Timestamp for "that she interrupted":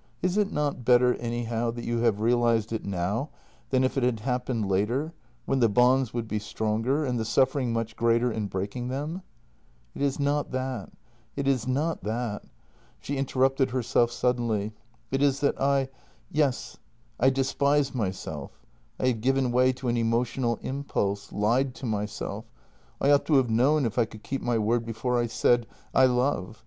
12.04-13.68